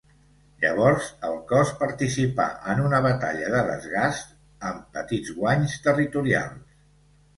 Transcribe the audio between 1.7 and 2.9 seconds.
participà en